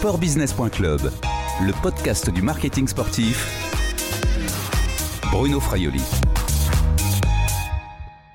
[0.00, 1.12] sportbusiness.club,
[1.60, 3.46] le podcast du marketing sportif.
[5.30, 6.00] Bruno Fraioli.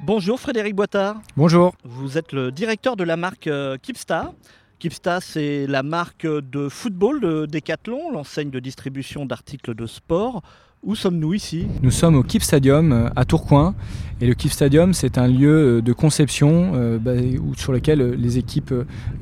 [0.04, 1.15] Bonjour Frédéric Boitard.
[1.36, 1.74] Bonjour.
[1.83, 4.33] Vous êtes le directeur de la marque euh, Keepstar.
[4.78, 10.44] Keepstar, c'est la marque de football de Decathlon, l'enseigne de distribution d'articles de sport.
[10.86, 11.65] Où sommes-nous ici?
[11.81, 13.74] Nous sommes au Keep Stadium euh, à Tourcoing.
[14.22, 17.13] Et le Keep Stadium, c'est un lieu euh, de conception euh, bah,
[17.58, 18.72] sur lequel les équipes,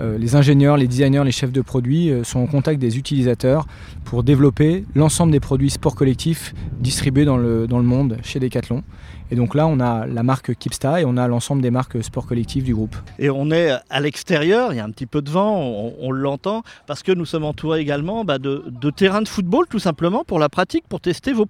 [0.02, 3.66] euh, les ingénieurs, les designers, les chefs de produits euh, sont en contact des utilisateurs
[4.04, 8.84] pour développer l'ensemble des produits sport collectifs distribués dans le, dans le monde chez Decathlon.
[9.32, 12.28] Et donc là, on a la marque Keepstar et on a l'ensemble des marques sport
[12.28, 12.96] collectifs du groupe.
[13.18, 16.12] Et on est à l'extérieur, il y a un petit peu de vent, on, on
[16.12, 20.24] l'entend, parce que nous sommes entourés également bah, de, de terrains de football tout simplement
[20.24, 21.48] pour la pratique, pour tester vos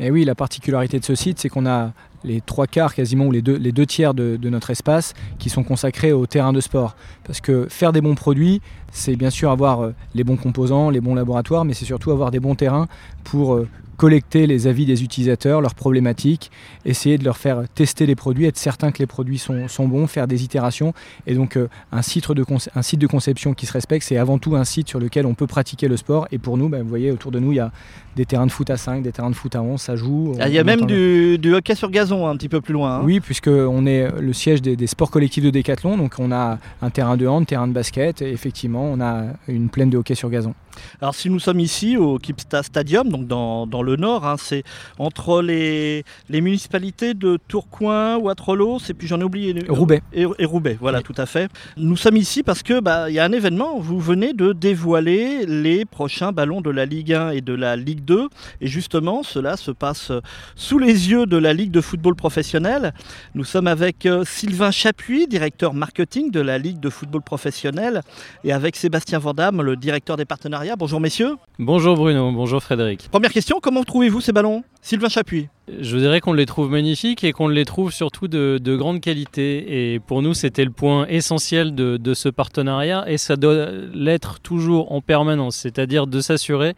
[0.00, 1.92] Et oui, la particularité de ce site, c'est qu'on a
[2.24, 5.62] les trois quarts quasiment, ou les deux, les deux tiers de, notre espace qui sont
[5.62, 6.96] consacrés au terrain de sport.
[7.24, 8.60] Parce que faire des bons produits,
[8.92, 12.30] c'est bien sûr avoir euh, les bons composants, les bons laboratoires, mais c'est surtout avoir
[12.30, 12.86] des bons terrains
[13.24, 16.50] pour euh, collecter les avis des utilisateurs, leurs problématiques,
[16.84, 20.06] essayer de leur faire tester les produits, être certain que les produits sont, sont bons,
[20.06, 20.92] faire des itérations.
[21.26, 24.16] Et donc euh, un, site de conce- un site de conception qui se respecte, c'est
[24.18, 26.28] avant tout un site sur lequel on peut pratiquer le sport.
[26.32, 27.72] Et pour nous, bah, vous voyez, autour de nous, il y a
[28.16, 30.34] des terrains de foot à 5, des terrains de foot à 11, ça joue.
[30.40, 32.72] Ah, Il y a On même du, du hockey sur gazon un petit peu plus
[32.72, 32.96] loin.
[32.96, 33.02] hein.
[33.04, 36.90] oui, puisqu'on est le siège des, des sports collectifs de Décathlon, donc on a un
[36.90, 40.30] terrain de hand, terrain de basket, et effectivement, on a une plaine de hockey sur
[40.30, 40.54] gazon.
[41.00, 44.62] Alors si nous sommes ici au Kipsta Stadium, donc dans, dans le nord, hein, c'est
[44.98, 49.50] entre les, les municipalités de Tourcoing, Waterloo, et puis j'en ai oublié.
[49.52, 50.02] une- Roubaix.
[50.12, 51.04] Et, et Roubaix, voilà, Oui.
[51.04, 51.48] tout à fait.
[51.76, 53.78] Nous sommes ici parce que bah, il y a un événement.
[53.78, 58.04] Vous venez de dévoiler les prochains ballons de la Ligue 1 et de la Ligue
[58.04, 58.28] 2,
[58.60, 60.10] et justement, cela se passe
[60.56, 62.92] sous les yeux de la Ligue de football professionnel.
[63.34, 68.00] Nous sommes avec euh, Sylvain Chapuis, directeur marketing de la Ligue de football professionnel,
[68.44, 70.65] et avec Sébastien Vandamme, le directeur des partenariats.
[70.74, 71.36] Bonjour messieurs.
[71.60, 73.08] Bonjour Bruno, bonjour Frédéric.
[73.10, 74.64] Première question, comment trouvez-vous ces ballons?
[74.82, 75.48] Sylvain Chapuis.
[75.80, 79.94] Je dirais qu'on les trouve magnifiques et qu'on les trouve surtout de, de grande qualité.
[79.94, 84.40] Et pour nous, c'était le point essentiel de, de ce partenariat et ça doit l'être
[84.40, 86.74] toujours en permanence, c'est-à-dire de s'assurer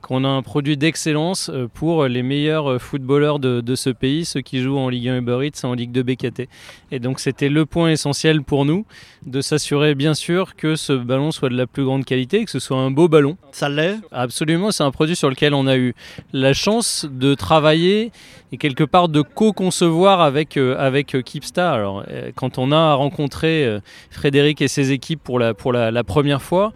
[0.00, 4.24] qu'on a un produit d'excellence euh, pour les meilleurs euh, footballeurs de, de ce pays,
[4.24, 6.48] ceux qui jouent en Ligue 1 Uber Eats et en Ligue 2 BKT.
[6.90, 8.84] Et donc c'était le point essentiel pour nous
[9.26, 12.58] de s'assurer bien sûr que ce ballon soit de la plus grande qualité, que ce
[12.58, 13.36] soit un beau ballon.
[13.52, 15.94] Ça l'est Absolument, c'est un produit sur lequel on a eu
[16.32, 18.12] la chance de travailler
[18.52, 21.74] et quelque part de co-concevoir avec, euh, avec euh, Keepstar.
[21.74, 23.78] Alors, quand on a rencontré
[24.10, 26.72] Frédéric et ses équipes pour la, pour la, la première fois,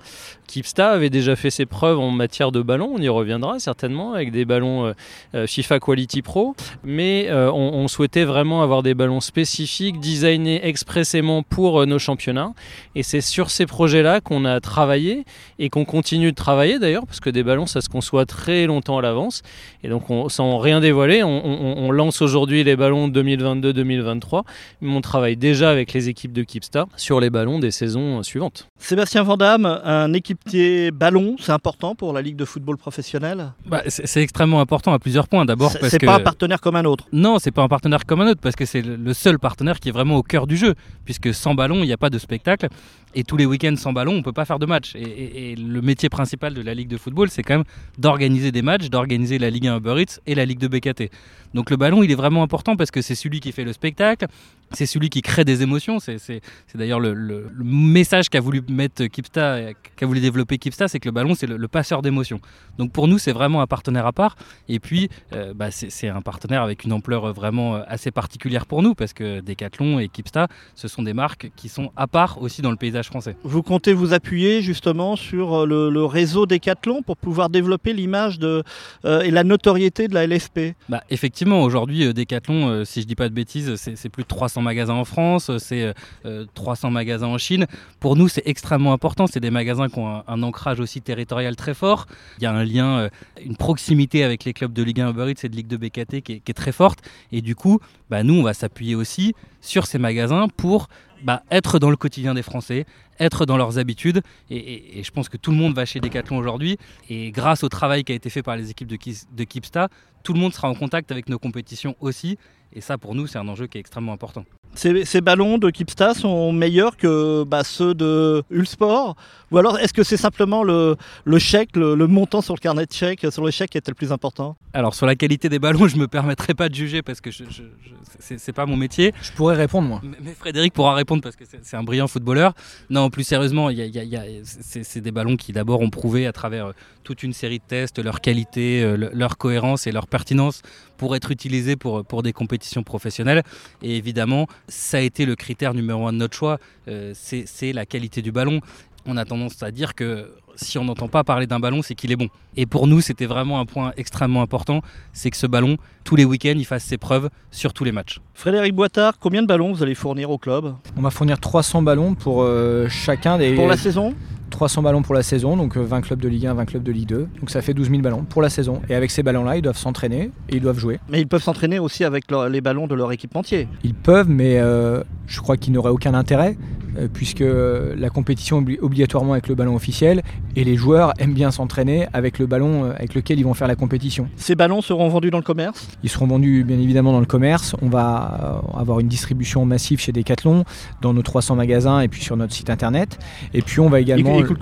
[0.47, 4.31] Keepstar avait déjà fait ses preuves en matière de ballons, on y reviendra certainement avec
[4.31, 4.93] des ballons euh,
[5.35, 11.43] euh, FIFA Quality Pro, mais euh, on, souhaitait vraiment avoir des ballons spécifiques, designés expressément
[11.43, 12.53] pour euh, nos championnats,
[12.95, 15.25] et c'est sur ces projets-là qu'on a travaillé
[15.59, 18.99] et qu'on continue de travailler d'ailleurs, parce que des ballons, ça se conçoit très longtemps
[18.99, 19.43] à l'avance.
[19.83, 24.43] Et donc, on, sans rien dévoiler, on, lance aujourd'hui les ballons 2022-2023,
[24.81, 28.69] mais on travaille déjà avec les équipes de Keepstar sur les ballons des saisons suivantes.
[28.79, 34.07] Sébastien Vandamme, un équipier ballon, c'est important pour la Ligue de football professionnel Bah, c'est
[34.07, 35.45] c'est extrêmement important à plusieurs points.
[35.45, 37.07] D'abord C'est parce c'est que pas un partenaire comme un autre.
[37.13, 39.89] non, c'est pas un partenaire comme un autre parce que c'est le seul partenaire qui
[39.89, 40.75] est vraiment au cœur du jeu.
[41.05, 42.69] Puisque sans ballon, il n'y a pas de spectacle
[43.15, 44.95] et tous les week-ends sans ballon, on peut pas faire de match.
[44.97, 47.65] Et, et- et le métier principal de la Ligue de football, c'est quand même
[47.99, 51.11] d'organiser des matchs, d'organiser la Ligue 1 Uber Eats et la Ligue de BKT.
[51.55, 54.27] Donc le ballon, il est vraiment important parce que c'est celui qui fait le spectacle,
[54.73, 56.01] c'est celui qui crée des émotions.
[56.01, 60.21] C'est c'est- c'est d'ailleurs le, le- le message qu'a voulu mettre Kipsta, et qu'a voulu
[60.25, 62.41] développer Kipsta, c'est que le ballon, c'est le, le passeur d'émotions.
[62.79, 64.37] Donc pour nous, c'est vraiment un partenaire à part.
[64.69, 68.83] Et puis, euh, bah, c'est un partenaire avec une ampleur vraiment euh, assez particulière pour
[68.83, 72.63] nous parce que Decathlon et Kipsta, ce sont des marques qui sont à part aussi
[72.63, 73.37] dans le paysage français.
[73.45, 78.39] Vous comptez vous appuyer justement sur euh, le, le réseau Decathlon pour pouvoir développer l'image
[78.43, 78.63] euh,
[79.05, 83.29] et la notoriété de la LFP Bah, effectivement, aujourd'hui, Decathlon, euh, si je dis pas
[83.29, 85.93] de bêtises, c'est plus de 300 magasins en France, c'est euh,
[86.25, 87.67] euh, 300 magasins en Chine.
[88.01, 89.27] Pour nous, c'est extrêmement important.
[89.27, 92.07] C'est des magasins qui ont un, ancrage aussi territorial très fort.
[92.39, 93.09] Il y a un lien, euh,
[93.45, 96.21] une proximité avec les clubs de Ligue 1 Uber Eats et de Ligue 2 BKT
[96.23, 97.01] qui est, très forte.
[97.33, 97.81] Et du coup,
[98.11, 100.89] bah, nous, on va s'appuyer aussi sur ces magasins pour
[101.23, 102.85] bah, être dans le quotidien des Français,
[103.19, 104.21] être dans leurs habitudes.
[104.51, 106.79] Et, je pense que tout le monde va chez Decathlon aujourd'hui.
[107.09, 108.99] Et grâce au travail qui a été fait par les équipes de,
[109.33, 109.89] de Keepsta,
[110.23, 112.39] tout le monde sera en contact avec nos compétitions aussi.
[112.73, 114.45] Et ça, pour nous, c'est un enjeu qui est extrêmement important.
[114.77, 119.15] Ces, ces ballons de Kipsta sont meilleurs que bah, ceux de Ulsport?
[119.53, 122.85] Ou alors est-ce que c'est simplement le, le chèque, le, le montant sur le carnet
[122.87, 124.57] de chèque, sur le chèque qui était le plus important?
[124.73, 127.45] Alors sur la qualité des ballons, je me permettrai pas de juger parce que je,
[127.49, 129.13] je- je- c'est pas mon métier.
[129.23, 130.01] Je pourrais répondre moi.
[130.03, 132.53] Mais- Mais Frédéric pourra répondre parce que c'est un brillant footballeur.
[132.91, 135.37] Non, plus sérieusement, il y a- il y a- il y a- c'est des ballons
[135.37, 136.73] qui d'abord ont prouvé à travers euh,
[137.05, 140.63] toute une série de tests leur qualité, euh, le- leur cohérence et leur pertinence
[140.97, 143.43] pour être utilisés pour, pour des compétitions professionnelles.
[143.83, 146.59] Et évidemment, ça a été le critère numéro un de notre choix,
[146.89, 148.61] euh, c'est c'est la qualité du ballon.
[149.07, 152.13] On a tendance à dire que si on n'entend pas parler d'un ballon, c'est qu'il
[152.13, 152.29] est bon.
[152.57, 154.83] Et pour nous, c'était vraiment un point extrêmement important,
[155.13, 158.21] c'est que ce ballon, tous les week-ends, il fasse ses preuves sur tous les matchs.
[158.35, 160.75] Frédéric Boitard, combien de ballons vous allez fournir au club?
[160.97, 164.15] On va fournir 300 ballons pour euh, chacun des Pour la saison?
[164.55, 166.93] 300 ballons pour la saison, donc euh, 20 clubs de Ligue 1, 20 clubs de
[166.93, 167.29] Ligue 2.
[167.41, 168.81] Donc ça fait 12 000 ballons pour la saison.
[168.89, 171.01] Et avec ces ballons-là, ils doivent s'entraîner et ils doivent jouer.
[171.11, 173.67] Mais ils peuvent s'entraîner aussi avec leur- les ballons de leur équipementier.
[173.83, 178.65] Ils peuvent, mais euh, je crois qu'ils n'auraient aucun intérêt, euh, puisque la compétition est
[178.65, 180.23] obli- obligatoirement avec le ballon officiel,
[180.57, 183.69] et les joueurs aiment bien s'entraîner avec le ballon euh, avec lequel ils vont faire
[183.69, 184.29] la compétition.
[184.37, 185.89] Ces ballons seront vendus dans le commerce?
[186.03, 187.75] Ils seront vendus bien évidemment dans le commerce.
[187.83, 190.65] On va euh, avoir une distribution massive chez Decathlon,
[191.03, 193.19] dans nos 300 magasins et puis sur notre site internet.
[193.53, 194.41] Et puis on va également...
[194.47, 194.59] coûtent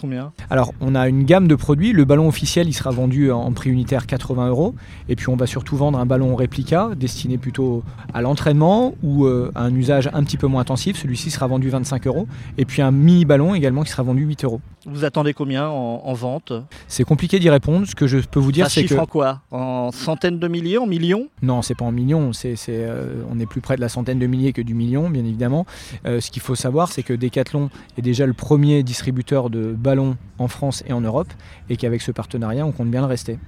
[0.00, 1.92] combien, Alors, on a une gamme de produits.
[1.92, 4.74] Le ballon officiel, il sera vendu en prix unitaire 80 euros.
[5.08, 7.82] Et puis, on va surtout vendre un ballon réplica destiné plutôt
[8.12, 10.96] à l'entraînement ou euh, à un usage un petit peu moins intensif.
[10.96, 12.26] Celui-ci sera vendu 25 euros.
[12.58, 14.60] Et puis, un mini ballon également qui sera vendu 8 euros.
[14.86, 16.52] Vous attendez combien en, en vente?
[16.88, 17.86] C'est compliqué d'y répondre.
[17.86, 19.40] Ce que je peux vous dire, c'est chiffre que en quoi?
[19.50, 21.28] En centaines de milliers En millions?
[21.42, 22.32] Non, c'est pas en millions.
[22.32, 25.08] C'est, c'est, euh, on est plus près de la centaine de milliers que du million,
[25.08, 25.64] bien évidemment.
[26.06, 30.16] Euh, ce qu'il faut savoir, c'est que Decathlon est déjà le premier distributeur de ballons
[30.38, 31.28] en France et en Europe,
[31.70, 33.38] et qu'avec ce partenariat, on compte bien le rester.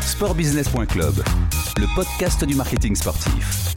[0.00, 1.14] Sportbusiness.club,
[1.78, 3.72] le podcast du marketing sportif.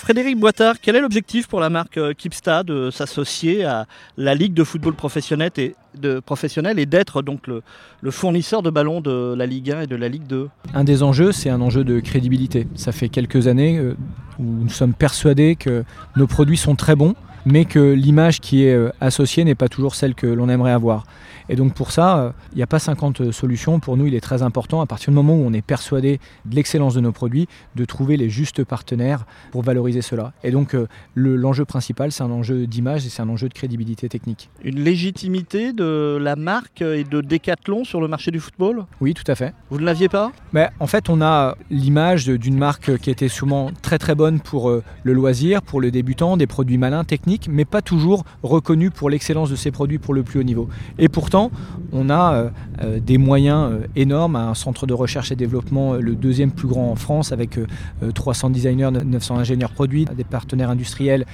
[0.00, 3.86] Frédéric Boitard, quel est l'objectif pour la marque euh, Kipsta de s'associer à
[4.16, 7.62] la Ligue de football professionnel et, de, professionnel et d'être donc le,
[8.10, 11.32] fournisseur de ballons de la Ligue 1 et de la Ligue 2 Un des enjeux,
[11.32, 12.66] c'est un enjeu de crédibilité.
[12.76, 13.94] Ça fait quelques années euh,
[14.38, 15.84] où nous sommes persuadés que
[16.16, 17.14] nos produits sont très bons,
[17.46, 21.04] mais que l'image qui est euh, associée n'est pas toujours celle que l'on aimerait avoir.
[21.48, 23.80] Et donc pour ça, euh, il n'y a pas 50 solutions.
[23.80, 26.54] Pour nous, il est très important, à partir du moment où on est persuadé de
[26.54, 30.32] l'excellence de nos produits, de trouver les justes partenaires pour valoriser cela.
[30.44, 33.54] Et donc euh, le- l'enjeu principal, c'est un enjeu d'image et c'est un enjeu de
[33.54, 34.48] crédibilité technique.
[34.62, 38.84] Une légitimité de la marque et de Decathlon sur le marché du football?
[39.00, 39.52] Oui, tout à fait.
[39.70, 40.30] Vous ne l'aviez pas?
[40.52, 44.70] Mais en fait, on a l'image d'une marque qui était souvent très très bonne pour
[44.70, 49.10] euh, le loisir, pour le débutant, des produits malins, techniques, mais pas toujours reconnus pour
[49.10, 50.68] l'excellence de ces produits pour le plus haut niveau.
[50.98, 51.50] Et pourtant,
[51.92, 52.50] on a euh,
[52.82, 56.90] euh, des moyens euh, énormes, un centre de recherche et développement, le deuxième plus grand
[56.90, 57.66] en France, avec euh,
[58.02, 61.24] euh, 300 designers, 900 ingénieurs produits, des partenaires industriels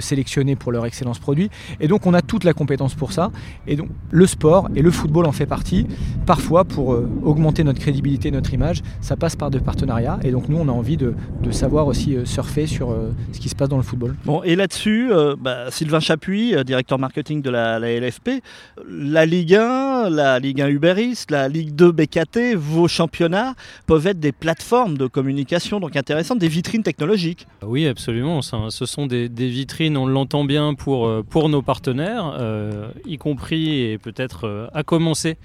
[0.00, 1.50] sélectionnés pour leur excellence produit.
[1.80, 3.30] Et donc, on a toute la compétence pour ça.
[3.66, 5.86] Et donc, le sport et le football en fait partie.
[6.26, 10.18] Parfois, pour augmenter notre crédibilité, notre image, ça passe par des partenariats.
[10.22, 12.94] Et donc, nous, on a envie de, de savoir aussi surfer sur
[13.32, 14.16] ce qui se passe dans le football.
[14.24, 18.42] Bon, et là-dessus, bah, Sylvain Chapuis, euh, directeur marketing de la, LFP,
[18.88, 23.54] la Ligue 1, la Ligue 1 Uber Eats, la Ligue 2 BKT, vos championnats
[23.86, 27.46] peuvent être des plateformes de communication donc intéressantes, des vitrines technologiques.
[27.62, 28.42] Oui, absolument.
[28.42, 33.96] Ce sont des, vitrines, on l'entend bien, pour, euh, nos partenaires, euh, y compris et
[33.98, 35.36] peut-être à commencer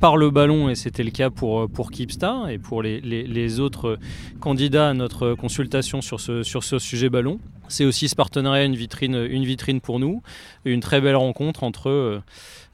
[0.00, 1.90] par le ballon, et c'était le cas pour, pour
[2.48, 3.98] et pour les, autres
[4.40, 7.38] candidats à notre consultation sur ce sujet ballon.
[7.74, 10.22] C'est aussi ce partenariat une vitrine, une vitrine pour nous,
[10.64, 12.22] une très belle rencontre entre euh,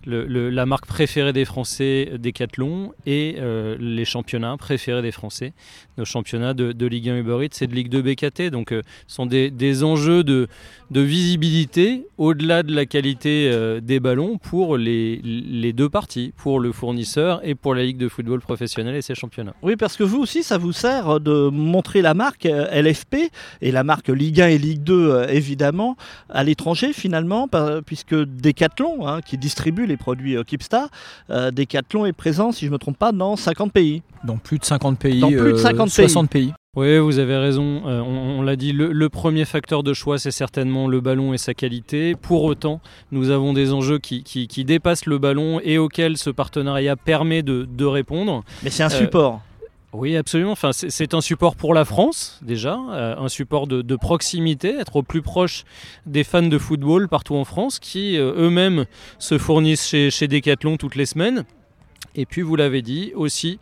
[0.06, 5.52] la marque préférée des Français, Decathlon, et euh, les championnats préférés des Français,
[5.98, 8.50] nos championnats de, Ligue 1 Uber Eats et de Ligue 2 BKT.
[8.50, 10.48] Donc, euh, ce sont des, enjeux de,
[10.90, 17.40] visibilité au-delà de la qualité euh, des ballons pour les, deux parties, pour le fournisseur
[17.44, 19.54] et pour la Ligue de football professionnel et ses championnats.
[19.62, 23.30] Oui, parce que vous aussi, ça vous sert de montrer la marque LFP
[23.60, 25.96] et la marque Ligue 1 et Ligue 2, euh, évidemment,
[26.28, 27.48] à l'étranger, finalement,
[27.84, 30.88] puisque Decathlon, hein, qui distribue les produits euh, Keepstar,
[31.28, 34.02] euh, Decathlon est présent, si je ne me trompe pas, dans 50 pays.
[34.24, 36.52] Dans plus de 50 pays, Dans plus de euh, 50 60 pays.
[36.76, 37.82] Oui, vous avez raison.
[37.86, 41.34] Euh, on on l'a dit, le, le premier facteur de choix, c'est certainement le ballon
[41.34, 42.14] et sa qualité.
[42.14, 42.80] Pour autant,
[43.10, 47.42] nous avons des enjeux qui, qui- qui dépassent le ballon et auxquels ce partenariat permet
[47.42, 48.44] de, de répondre.
[48.62, 49.40] Mais c'est un Euh, support.
[49.92, 50.52] Oui, absolument.
[50.52, 55.02] Enfin, c'est- un support pour la France, déjà, euh, un support de, proximité, être au
[55.02, 55.64] plus proche
[56.06, 58.84] des fans de football partout en France, qui euh, eux-mêmes
[59.18, 61.44] se fournissent chez, Decathlon toutes les semaines.
[62.14, 63.58] Et puis, vous l'avez dit aussi,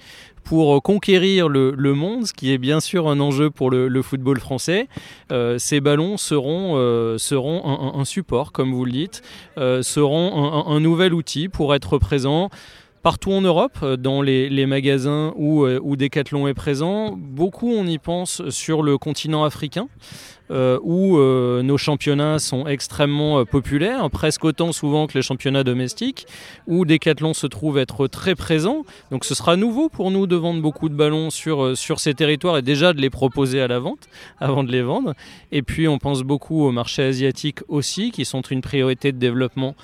[0.49, 4.89] pour conquérir le, monde, ce qui est bien sûr un enjeu pour le, football français,
[5.31, 9.23] euh, ces ballons seront, euh, seront un, support, comme vous le dites,
[9.59, 12.49] euh, seront un, un, nouvel outil pour être présent
[13.09, 17.15] partout en Europe, dans les, magasins où, où Decathlon est présent.
[17.17, 19.89] Beaucoup, on y pense sur le continent africain
[20.51, 25.63] euh, où euh, nos championnats sont extrêmement euh, populaires, presque autant souvent que les championnats
[25.63, 26.27] domestiques,
[26.67, 28.85] où Decathlon se trouve être très présent.
[29.11, 32.57] Donc ce sera nouveau pour nous de vendre beaucoup de ballons sur, sur ces territoires
[32.57, 34.09] et déjà de les proposer à la vente
[34.41, 35.13] avant de les vendre.
[35.53, 39.75] Et puis on pense beaucoup au marché asiatique aussi, qui sont une priorité de développement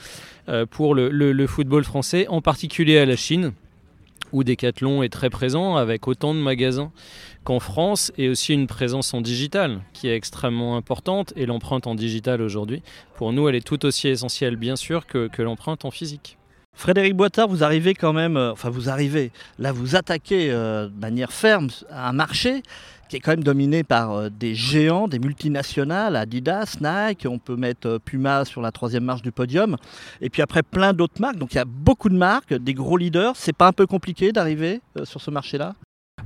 [0.71, 3.53] pour le, football français, en particulier à la Chine
[4.35, 6.91] où Decathlon est très présent avec autant de magasins
[7.45, 11.95] qu'en France et aussi une présence en digital qui est extrêmement importante et l'empreinte en
[11.95, 12.83] digital aujourd'hui,
[13.17, 16.37] pour nous, elle est tout aussi essentielle bien sûr que, l'empreinte en physique.
[16.77, 21.01] Frédéric Boitard, vous arrivez quand même, euh, enfin vous arrivez, là vous attaquez euh, de
[21.01, 22.65] manière ferme un marché
[23.09, 27.57] qui est quand même dominé par euh, des géants, des multinationales, Adidas, Nike, on peut
[27.57, 29.77] mettre euh, Puma sur la troisième marche du podium,
[30.21, 31.37] et puis après plein d'autres marques.
[31.37, 33.35] Donc il y a beaucoup de marques, des gros leaders.
[33.37, 35.75] C'est pas un peu compliqué d'arriver euh, sur ce marché-là?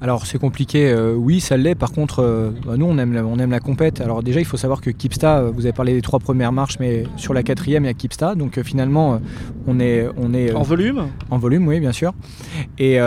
[0.00, 3.26] Alors c'est compliqué, euh, oui ça l'est, par contre euh, bah, nous on aime, la,
[3.26, 4.00] on aime la compète.
[4.00, 6.78] Alors déjà il faut savoir que Kipsta, euh, vous avez parlé des trois premières marches,
[6.78, 9.20] mais sur la quatrième il y a Kipsta, donc finalement
[9.66, 10.06] on est...
[10.16, 11.08] On est en volume?
[11.30, 12.14] En volume, oui bien sûr.
[12.78, 12.98] Et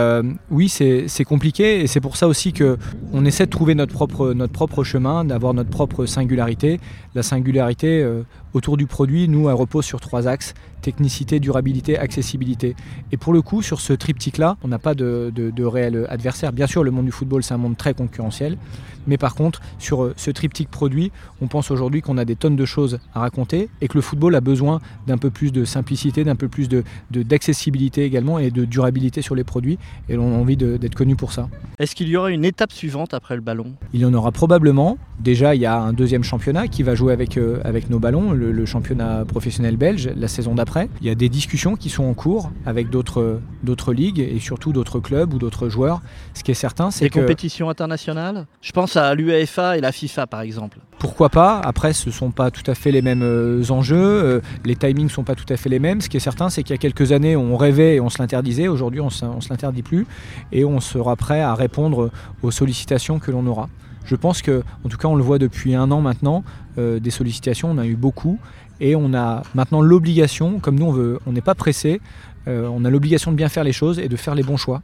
[0.50, 4.52] oui c'est compliqué et c'est pour ça aussi qu'on essaie de trouver notre propre, notre
[4.52, 6.78] propre chemin, d'avoir notre propre singularité.
[7.14, 8.06] La singularité
[8.54, 12.74] autour du produit, nous elle repose sur trois axes, technicité, durabilité, accessibilité.
[13.12, 16.52] Et pour le coup, sur ce triptyque-là, on n'a pas de, de, de, réel adversaire.
[16.52, 18.58] Bien sûr, le monde du football, c'est un monde très concurrentiel.
[19.06, 22.56] Mais par contre, sur euh, ce triptyque produit, on pense aujourd'hui qu'on a des tonnes
[22.56, 26.24] de choses à raconter et que le football a besoin d'un peu plus de simplicité,
[26.24, 26.68] d'un peu plus
[27.10, 29.78] d'accessibilité de, également et de durabilité sur les produits.
[30.08, 31.48] Et on a envie d'être connu pour ça.
[31.78, 33.74] Est-ce qu'il y aura une étape suivante après le ballon?
[33.92, 34.98] Il y en aura probablement.
[35.20, 38.32] Déjà, il y a un deuxième championnat qui va jouer avec, euh, avec nos ballons,
[38.42, 40.88] le, le championnat professionnel belge, la saison d'après.
[41.00, 45.00] Il y a des discussions qui sont en cours avec d'autres ligues et surtout d'autres
[45.00, 46.00] clubs ou d'autres joueurs.
[46.34, 47.18] Ce qui est certain, c'est que...
[47.18, 48.46] Les compétitions internationales?
[48.60, 50.78] Je pense à l'UEFA et la FIFA par exemple.
[50.98, 51.60] Pourquoi pas?
[51.64, 55.06] Après, ce ne sont pas tout à fait les mêmes euh, enjeux, euh, les timings
[55.06, 56.00] ne sont pas tout à fait les mêmes.
[56.00, 58.18] Ce qui est certain, c'est qu'il y a quelques années, on rêvait et on se
[58.18, 58.68] l'interdisait.
[58.68, 60.06] Aujourd'hui, on ne se l'interdit plus
[60.52, 62.10] et on sera prêt à répondre
[62.42, 63.68] aux sollicitations que l'on aura.
[64.04, 66.44] Je pense que, en tout cas, on le voit depuis un an maintenant,
[66.78, 68.38] euh, des sollicitations, on a eu beaucoup,
[68.80, 72.00] et on a maintenant l'obligation, comme nous on veut, on n'est pas pressé,
[72.48, 74.82] euh, on a l'obligation de bien faire les choses et de faire les bons choix.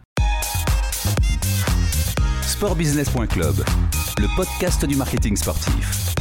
[2.42, 3.56] Sportbusiness.club,
[4.18, 6.14] le podcast du marketing sportif.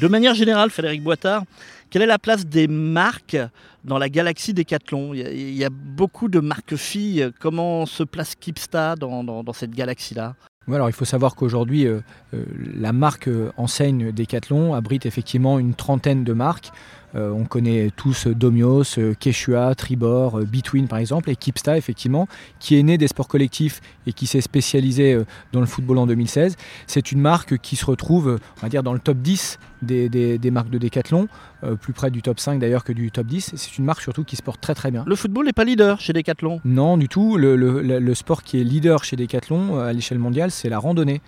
[0.00, 1.44] De manière générale, Frédéric Boitard,
[1.90, 3.36] quelle est la place des marques
[3.84, 5.14] dans la galaxie Decathlon?
[5.14, 7.30] Il y, a, il y a beaucoup de marques filles.
[7.40, 10.34] Comment se place Kipsta dans, dans, dans cette galaxie-là?
[10.74, 12.00] Alors, il faut savoir qu'aujourd'hui, euh,
[12.34, 12.44] euh,
[12.74, 16.72] la marque euh, enseigne Decathlon abrite effectivement une trentaine de marques.
[17.14, 22.82] Euh, on connaît tous Domios, Quechua, Tribor, Between par exemple, et Kipsta effectivement, qui est
[22.82, 25.18] né des sports collectifs et qui s'est spécialisé
[25.52, 26.56] dans le football en 2016.
[26.86, 30.38] C'est une marque qui se retrouve, on va dire, dans le top 10 des, des,
[30.38, 31.28] des marques de Decathlon,
[31.64, 33.52] euh, plus près du top 5 d'ailleurs que du top 10.
[33.56, 35.04] C'est une marque surtout qui se porte très très bien.
[35.06, 37.36] Le football n'est pas leader chez Decathlon Non, du tout.
[37.36, 41.20] Le, le, le sport qui est leader chez Decathlon à l'échelle mondiale, c'est la randonnée.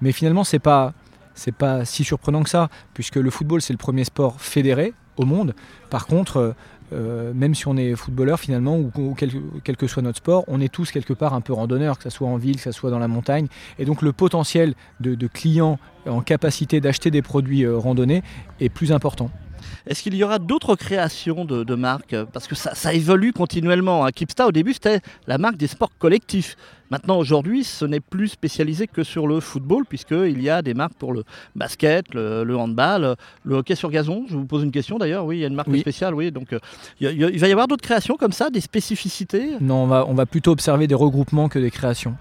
[0.00, 0.92] Mais finalement, c'est pas
[1.36, 5.24] c'est pas si surprenant que ça, puisque le football c'est le premier sport fédéré au
[5.24, 5.54] monde.
[5.88, 6.54] Par contre,
[6.92, 10.72] euh, même si on est footballeur finalement, ou, quel, que soit notre sport, on est
[10.72, 12.98] tous quelque part un peu randonneurs, que ce soit en ville, que ce soit dans
[12.98, 13.48] la montagne.
[13.78, 18.22] Et donc le potentiel de, de clients en capacité d'acheter des produits euh, randonnés
[18.60, 19.30] est plus important.
[19.86, 22.16] Est-ce qu'il y aura d'autres créations de, de, marques?
[22.32, 24.04] Parce que ça, ça, évolue continuellement.
[24.04, 24.10] Hein.
[24.12, 26.56] Kipsta, au début, c'était la marque des sports collectifs.
[26.90, 30.94] Maintenant, aujourd'hui, ce n'est plus spécialisé que sur le football, puisqu'il y a des marques
[30.94, 31.24] pour le
[31.56, 34.24] basket, le, le, handball, le hockey sur gazon.
[34.28, 35.24] Je vous pose une question d'ailleurs.
[35.24, 35.80] Oui, il y a une marque oui.
[35.80, 36.14] spéciale.
[36.14, 36.60] Oui, donc euh,
[37.00, 39.50] il, y a, il va y avoir d'autres créations comme ça, des spécificités?
[39.60, 42.16] Non, on va, on va plutôt observer des regroupements que des créations.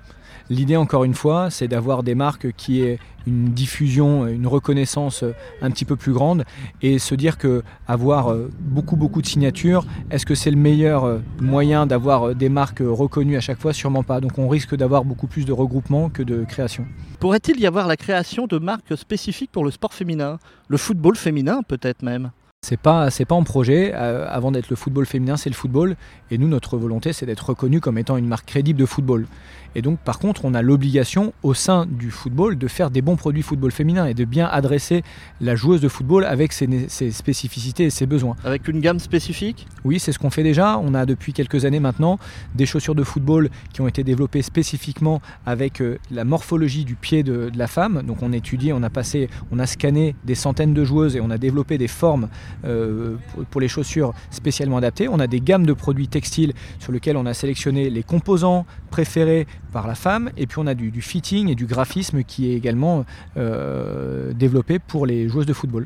[0.49, 5.23] L'idée, encore une fois, c'est d'avoir des marques qui aient une diffusion, une reconnaissance
[5.61, 6.43] un petit peu plus grande
[6.83, 11.87] et se dire que avoir beaucoup beaucoup de signatures, est-ce que c'est le meilleur moyen
[11.87, 13.73] d'avoir des marques reconnues à chaque fois?
[13.73, 14.21] Sûrement pas.
[14.21, 16.85] Donc on risque d'avoir beaucoup plus de regroupement que de création.
[17.19, 20.37] Pourrait-il y avoir la création de marques spécifiques pour le sport féminin?
[20.67, 22.29] Le football féminin peut-être même?
[22.61, 23.91] C'est pas c'est pas en projet.
[23.93, 25.95] Euh, avant d'être le football féminin, c'est le football.
[26.31, 29.27] Et nous, notre volonté, c'est d'être reconnu comme étant une marque crédible de football.
[29.75, 33.17] Et donc, par contre, on a l'obligation au sein du football de faire des bons
[33.17, 35.03] produits football féminin et de bien adresser
[35.41, 38.35] la joueuse de football avec ses, spécificités et ses besoins.
[38.45, 39.67] Avec une gamme spécifique?
[39.83, 40.79] Oui, c'est ce qu'on fait déjà.
[40.79, 42.17] On a depuis quelques années maintenant
[42.55, 47.23] des chaussures de football qui ont été développées spécifiquement avec euh, la morphologie du pied
[47.23, 48.01] de, de la femme.
[48.03, 51.21] Donc on a étudié, on a passé, on a scanné des centaines de joueuses et
[51.21, 52.29] on a développé des formes
[52.63, 55.09] euh, pour, pour les chaussures spécialement adaptées.
[55.09, 59.47] On a des gammes de produits textiles sur lesquels on a sélectionné les composants préférés
[59.75, 62.55] par la femme et puis on a du, du fitting et du graphisme qui est
[62.55, 63.03] également
[63.35, 65.85] euh, développé pour les joueuses de football.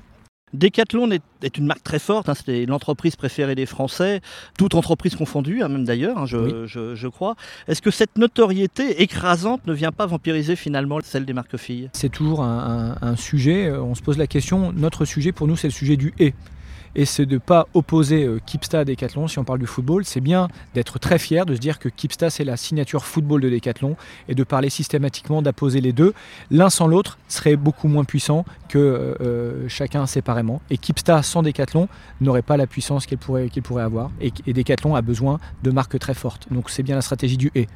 [0.54, 4.22] Decathlon est, est une marque très forte, hein, c'est l'entreprise préférée des Français,
[4.60, 6.54] toute entreprise confondue, hein, même d'ailleurs, hein, je, Oui.
[6.68, 7.36] je- je crois.
[7.68, 11.90] Est-ce que cette notoriété écrasante ne vient pas vampiriser finalement celle des marques filles?
[11.94, 15.48] C'est toujours un, un- un sujet, euh, on se pose la question, notre sujet pour
[15.48, 16.34] nous c'est le sujet du et.
[16.96, 20.06] Et c'est de ne pas opposer euh, Kipsta à Decathlon si on parle du football.
[20.06, 23.50] C'est bien d'être très fier de se dire que Kipsta c'est la signature football de
[23.50, 23.96] Decathlon
[24.28, 26.14] et de parler systématiquement d'apposer les deux.
[26.52, 30.62] L'un sans l'autre serait beaucoup moins puissant que euh, euh, chacun séparément.
[30.70, 31.88] Et Kipsta sans Decathlon
[32.22, 33.50] n'aurait pas la puissance qu'il pourrait,
[33.82, 34.12] avoir.
[34.20, 36.48] Et, Decathlon a besoin de marques très fortes.
[36.52, 37.68] Donc c'est bien la stratégie du et.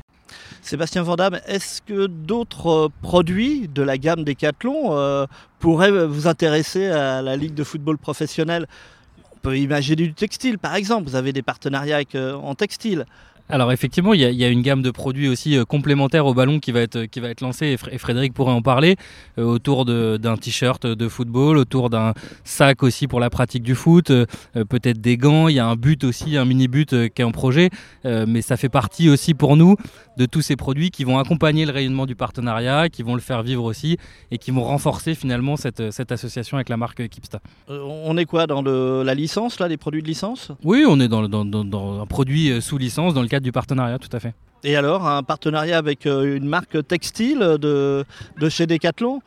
[0.62, 5.28] Sébastien Vandamme, est-ce que d'autres produits de la gamme Decathlon
[5.60, 8.66] pourraient vous intéresser à la Ligue de football professionnel?
[8.66, 9.03] On
[9.44, 13.06] peut imaginer du textile par exemple, vous avez des partenariats euh, en textile.
[13.50, 16.26] Alors effectivement, il y, a- il y a une gamme de produits aussi euh, complémentaires
[16.26, 18.62] au ballon qui va être, qui va être lancée et, Fr- et Frédéric pourrait en
[18.62, 18.96] parler
[19.38, 22.14] euh, autour d'un t-shirt de football, autour d'un
[22.46, 24.26] sac aussi pour la pratique du foot, euh,
[24.70, 27.70] peut-être des gants, il y a un but aussi, un mini-but qui est en projet,
[28.06, 29.76] mais ça fait partie aussi pour nous
[30.18, 33.42] de tous ces produits qui vont accompagner le rayonnement du partenariat, qui vont le faire
[33.44, 33.98] vivre aussi
[34.32, 37.40] et qui vont renforcer finalement cette, cette association avec la marque Kipsta.
[37.68, 40.52] On est quoi dans le- la licence, là, les produits de licence?
[40.64, 44.00] Oui, on est dans, dans- dans- dans un produit sous licence dans le du partenariat,
[44.00, 44.34] tout à fait.
[44.64, 48.06] Et alors, un partenariat avec euh, une marque textile de,
[48.40, 49.22] de chez Decathlon?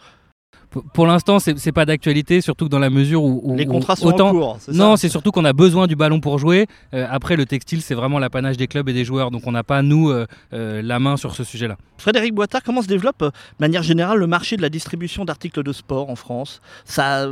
[0.93, 3.97] Pour- l'instant, c'est pas d'actualité, surtout que dans la mesure où, où- Les où contrats
[3.97, 6.67] sont autant en cours, non, c'est surtout qu'on a besoin du ballon pour jouer.
[6.95, 9.63] Euh, après, le textile, c'est vraiment l'apanage des clubs et des joueurs, donc on n'a
[9.63, 11.77] pas nous euh, euh, la main sur ce sujet-là.
[11.99, 13.31] Frédéric Boitard, comment se développe de
[13.61, 16.61] manière générale le marché de la distribution d'articles de sport en France?
[16.85, 17.29] Ça,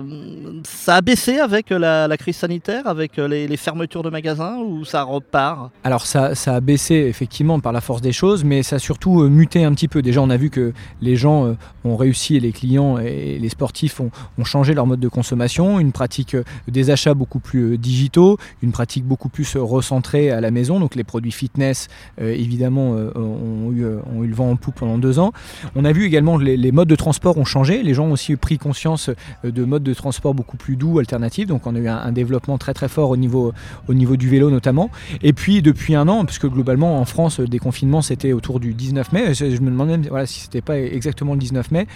[0.65, 4.85] ça a baissé avec la, la crise sanitaire, avec les, les fermetures de magasins ou
[4.85, 5.71] ça repart?
[5.83, 9.23] Alors ça, ça a baissé effectivement par la force des choses, mais ça a surtout
[9.23, 10.03] euh, muté un petit peu.
[10.03, 13.49] Déjà, on a vu que les gens euh, ont réussi, et les clients et les
[13.49, 14.11] sportifs ont,
[14.45, 18.73] changé leur mode de consommation, une pratique euh, des achats beaucoup plus euh, digitaux, une
[18.73, 20.81] pratique beaucoup plus euh, recentrée à la maison.
[20.81, 25.33] Donc les produits fitness, évidemment, ont, eu, le vent en poupe pendant deux ans.
[25.75, 27.83] On a vu également que les, modes de transport ont changé.
[27.83, 29.11] Les gens ont aussi pris conscience
[29.43, 31.47] de modes de transport beaucoup plus doux, alternatifs.
[31.47, 33.53] Donc on a eu un, développement très très fort au niveau,
[33.89, 34.91] au niveau du vélo notamment.
[35.23, 39.13] Et puis depuis un an, puisque globalement en France, le déconfinement c'était autour du 19
[39.13, 41.87] mai, je, me demandais si c'était pas exactement le 19 mai,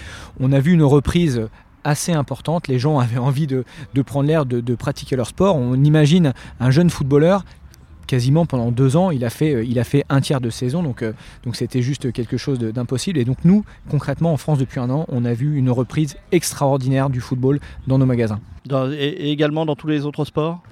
[0.41, 1.18] on a vu une reprise
[1.85, 2.69] assez importante.
[2.69, 5.57] Les gens avaient envie de, de prendre l'air, de, de pratiquer leur sport.
[5.57, 7.45] On imagine un jeune footballeur
[8.07, 10.83] quasiment pendant deux ans, il a fait, euh, il a fait un tiers de saison,
[10.83, 11.13] donc euh,
[11.45, 13.19] donc c'était juste quelque chose d'impossible.
[13.19, 17.11] Et donc nous, concrètement, en France, depuis un an, on a vu une reprise extraordinaire
[17.11, 18.41] du football dans nos magasins.
[18.65, 20.63] Dans- et, et également dans tous les autres sports?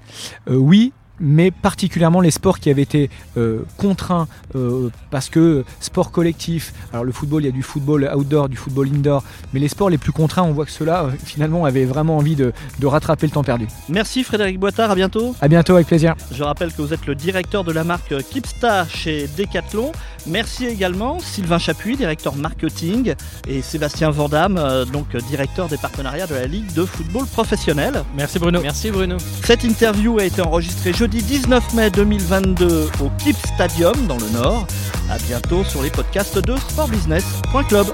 [0.49, 6.11] Euh, oui, mais particulièrement les sports qui avaient été euh, contraints euh, parce que sport
[6.11, 9.69] collectif, alors le football, il y a du football outdoor, du football indoor, mais les
[9.69, 12.87] sports les plus contraints, on voit que ceux-là, euh, finalement, avaient vraiment envie de, de
[12.87, 13.67] rattraper le temps perdu.
[13.89, 15.35] Merci Frédéric Boitard, à bientôt.
[15.41, 16.15] À bientôt, avec plaisir.
[16.33, 19.93] Je rappelle que vous êtes le directeur de la marque Kipsta chez Decathlon.
[20.27, 23.15] Merci également Sylvain Chapuis, directeur marketing,
[23.47, 28.03] et Sébastien Vandamme, euh, donc directeur des partenariats de la Ligue de football professionnel.
[28.17, 28.61] Merci Bruno.
[28.61, 29.17] Merci Bruno.
[29.45, 34.67] Cette interview a été enregistrée jeudi 19 mai 2022 au Kip Stadium dans le Nord.
[35.09, 37.87] À bientôt sur les podcasts de sportbusiness.club.